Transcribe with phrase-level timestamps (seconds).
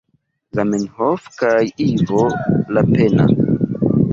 [0.59, 2.25] Zamenhof kaj Ivo
[2.79, 3.29] Lapenna.